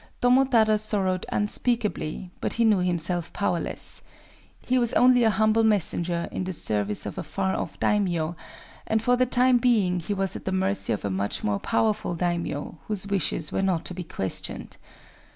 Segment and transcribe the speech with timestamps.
[0.19, 4.01] Tomotada sorrowed unspeakably; but he knew himself powerless.
[4.65, 8.35] He was only an humble messenger in the service of a far off daimyō;
[8.87, 12.15] and for the time being he was at the mercy of a much more powerful
[12.15, 14.77] daimyō, whose wishes were not to be questioned.